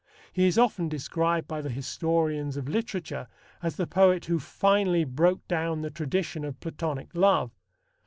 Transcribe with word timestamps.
He 0.33 0.47
is 0.47 0.57
often 0.57 0.89
described 0.89 1.47
by 1.47 1.61
the 1.61 1.69
historians 1.69 2.57
of 2.57 2.67
literature 2.67 3.27
as 3.61 3.75
the 3.75 3.85
poet 3.85 4.25
who 4.25 4.39
finally 4.39 5.03
broke 5.03 5.47
down 5.47 5.83
the 5.83 5.91
tradition 5.91 6.43
of 6.43 6.59
Platonic 6.59 7.09
love. 7.13 7.51